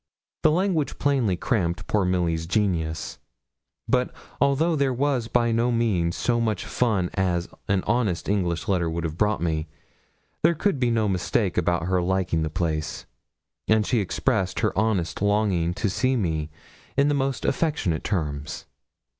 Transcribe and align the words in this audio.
The 0.41 0.49
language 0.49 0.97
plainly 0.97 1.37
cramped 1.37 1.85
poor 1.85 2.05
Milly's 2.05 2.47
genius; 2.47 3.19
but 3.87 4.11
although 4.41 4.75
there 4.75 4.91
was 4.95 5.27
by 5.27 5.51
no 5.51 5.71
means 5.71 6.15
so 6.15 6.41
much 6.41 6.65
fun 6.65 7.11
as 7.13 7.47
an 7.67 7.83
honest 7.85 8.27
English 8.27 8.67
letter 8.67 8.89
would 8.89 9.03
have 9.03 9.15
brought 9.15 9.43
me, 9.43 9.67
there 10.41 10.55
could 10.55 10.79
be 10.79 10.89
no 10.89 11.07
mistake 11.07 11.55
about 11.55 11.83
her 11.83 12.01
liking 12.01 12.41
the 12.41 12.49
place, 12.49 13.05
and 13.67 13.85
she 13.85 13.99
expressed 13.99 14.61
her 14.61 14.75
honest 14.75 15.21
longing 15.21 15.71
to 15.75 15.87
see 15.87 16.15
me 16.15 16.49
in 16.97 17.07
the 17.07 17.13
most 17.13 17.45
affectionate 17.45 18.03
terms. 18.03 18.65